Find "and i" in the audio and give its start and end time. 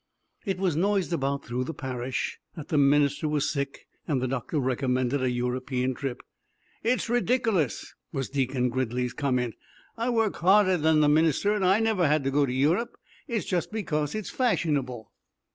11.53-11.79